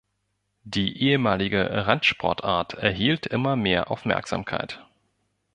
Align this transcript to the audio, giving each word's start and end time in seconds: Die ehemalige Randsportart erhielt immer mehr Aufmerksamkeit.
Die 0.63 0.99
ehemalige 0.99 1.69
Randsportart 1.85 2.73
erhielt 2.73 3.27
immer 3.27 3.55
mehr 3.55 3.91
Aufmerksamkeit. 3.91 4.83